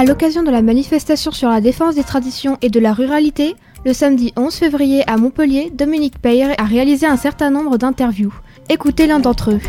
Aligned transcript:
À 0.00 0.04
l'occasion 0.06 0.42
de 0.42 0.50
la 0.50 0.62
manifestation 0.62 1.30
sur 1.30 1.50
la 1.50 1.60
défense 1.60 1.94
des 1.94 2.04
traditions 2.04 2.56
et 2.62 2.70
de 2.70 2.80
la 2.80 2.94
ruralité, 2.94 3.54
le 3.84 3.92
samedi 3.92 4.32
11 4.34 4.54
février 4.54 5.02
à 5.06 5.18
Montpellier, 5.18 5.70
Dominique 5.74 6.18
Peyre 6.18 6.54
a 6.56 6.64
réalisé 6.64 7.04
un 7.04 7.18
certain 7.18 7.50
nombre 7.50 7.76
d'interviews. 7.76 8.32
Écoutez 8.70 9.06
l'un 9.06 9.18
d'entre 9.18 9.50
eux. 9.50 9.60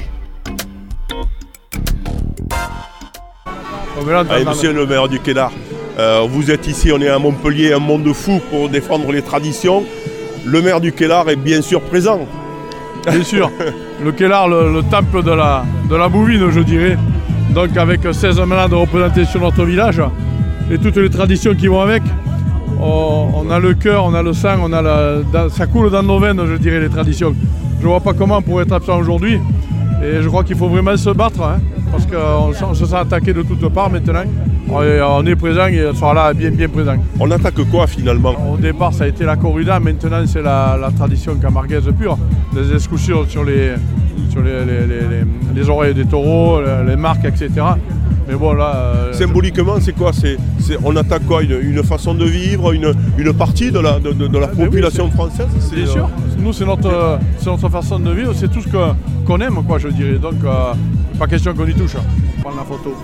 Allez, 4.29 4.45
monsieur 4.45 4.71
le 4.71 4.85
maire 4.85 5.09
du 5.09 5.19
Kélar, 5.19 5.51
euh, 5.99 6.25
vous 6.29 6.49
êtes 6.49 6.65
ici, 6.65 6.93
on 6.93 7.01
est 7.01 7.09
à 7.09 7.19
Montpellier, 7.19 7.73
un 7.73 7.79
monde 7.79 8.13
fou 8.13 8.39
pour 8.49 8.69
défendre 8.69 9.11
les 9.11 9.23
traditions. 9.23 9.83
Le 10.45 10.61
maire 10.61 10.79
du 10.79 10.93
Kélar 10.93 11.29
est 11.29 11.35
bien 11.35 11.61
sûr 11.61 11.81
présent. 11.81 12.21
Bien 13.05 13.23
sûr, 13.25 13.51
le 14.01 14.13
Kélar, 14.13 14.47
le, 14.47 14.81
temple 14.89 15.23
de 15.23 15.31
la, 15.31 15.65
de 15.89 15.95
la 15.97 16.07
bouvine, 16.07 16.49
je 16.51 16.61
dirais. 16.61 16.97
Donc 17.53 17.75
avec 17.75 17.99
16 18.09 18.39
malades 18.39 18.71
représentés 18.71 19.25
sur 19.25 19.41
notre 19.41 19.65
village 19.65 20.01
et 20.71 20.77
toutes 20.77 20.95
les 20.95 21.09
traditions 21.09 21.53
qui 21.53 21.67
vont 21.67 21.81
avec. 21.81 22.01
On, 22.79 23.51
a 23.51 23.59
le 23.59 23.73
cœur, 23.75 24.05
on 24.05 24.13
a 24.13 24.23
le 24.23 24.33
sang, 24.33 24.57
on 24.63 24.73
a 24.73 24.81
la, 24.81 25.49
ça 25.49 25.67
coule 25.67 25.91
dans 25.91 26.01
nos 26.01 26.19
veines, 26.19 26.41
je 26.47 26.55
dirais, 26.55 26.79
les 26.79 26.89
traditions. 26.89 27.35
Je 27.79 27.83
ne 27.83 27.89
vois 27.89 27.99
pas 27.99 28.13
comment 28.13 28.37
on 28.37 28.41
pourrait 28.41 28.63
être 28.63 28.73
absent 28.73 28.97
aujourd'hui. 28.97 29.39
Et 30.03 30.21
je 30.21 30.27
crois 30.27 30.43
qu'il 30.43 30.55
faut 30.55 30.67
vraiment 30.67 30.97
se 30.97 31.11
battre, 31.11 31.43
hein, 31.43 31.59
parce 31.91 32.07
qu'on 32.07 32.73
se 32.73 32.85
sent 32.85 32.95
attaqué 32.95 33.33
de 33.33 33.43
toutes 33.43 33.67
parts 33.69 33.91
maintenant. 33.91 34.23
On 34.69 35.25
est 35.25 35.35
présent 35.35 35.67
et 35.67 35.85
on 35.85 35.93
sera 35.93 36.13
là 36.13 36.33
bien, 36.33 36.49
bien 36.49 36.69
présent. 36.69 36.95
On 37.19 37.29
attaque 37.29 37.61
quoi 37.69 37.85
finalement? 37.85 38.33
Au 38.51 38.57
départ, 38.57 38.93
ça 38.93 39.03
a 39.03 39.07
été 39.07 39.25
la 39.25 39.35
corrida, 39.35 39.79
maintenant 39.79 40.23
c'est 40.25 40.41
la, 40.41 40.89
tradition 40.97 41.35
camarguaise 41.35 41.87
pure. 41.99 42.17
Des 42.53 42.73
escoussures 42.73 43.25
sur 43.29 43.43
les, 43.43 43.73
sur 44.29 44.41
les, 44.41 45.69
oreilles 45.69 45.93
des 45.93 46.05
taureaux, 46.05 46.61
les 46.87 46.95
marques, 46.95 47.25
etc. 47.25 47.49
Mais 48.27 48.35
bon, 48.35 48.53
là. 48.53 48.75
Euh, 48.75 49.13
Symboliquement, 49.13 49.75
c'est 49.79 49.93
quoi 49.93 50.11
c'est, 50.13 50.37
On 50.83 50.95
attaque 50.95 51.25
quoi 51.25 51.43
une, 51.43 51.83
façon 51.83 52.13
de 52.13 52.25
vivre, 52.25 52.71
une, 52.71 52.93
une 53.17 53.33
partie 53.33 53.71
de 53.71 53.79
la, 53.79 53.99
de, 53.99 54.37
la 54.37 54.49
ah, 54.51 54.55
population 54.55 55.09
française 55.11 55.47
Bien 55.71 55.85
sûr. 55.85 56.05
Euh, 56.05 56.35
Nous, 56.37 56.53
c'est 56.53 56.65
notre, 56.65 57.19
notre 57.45 57.69
façon 57.69 57.99
de 57.99 58.11
vivre, 58.11 58.33
c'est 58.33 58.49
tout 58.51 58.61
ce 58.61 58.69
qu'on 58.69 59.39
aime, 59.39 59.63
quoi, 59.67 59.79
je 59.79 59.89
dirais. 59.89 60.17
Donc, 60.17 60.35
euh, 60.43 60.73
pas 61.17 61.27
question 61.27 61.53
qu'on 61.53 61.67
y 61.67 61.73
touche. 61.73 61.95
Prendre 62.41 62.57
la 62.57 62.63
photo. 62.63 62.95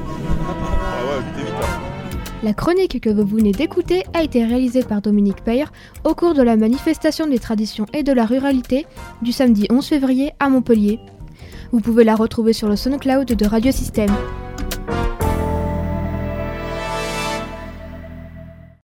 La 2.44 2.54
chronique 2.54 3.02
que 3.02 3.10
vous 3.10 3.26
venez 3.26 3.52
d'écouter 3.52 4.04
a 4.14 4.22
été 4.22 4.46
réalisée 4.46 4.84
par 4.84 5.02
Dominique 5.02 5.44
Peyre 5.44 5.72
au 6.04 6.14
cours 6.14 6.36
de 6.36 6.44
la 6.44 6.56
manifestation 6.56 7.28
des 7.28 7.40
traditions 7.40 7.88
et 7.94 8.04
de 8.04 8.14
la 8.14 8.26
ruralité 8.26 8.86
du 9.24 9.32
samedi 9.32 9.66
11 9.72 9.86
février 9.86 10.32
à 10.40 10.48
Montpellier. 10.48 11.00
Vous 11.72 11.80
pouvez 11.80 12.04
la 12.04 12.16
retrouver 12.16 12.54
sur 12.54 12.70
le 12.70 12.76
SoundCloud 12.76 13.26
de 13.26 13.46
Radio 13.46 13.72
Système. 13.72 14.12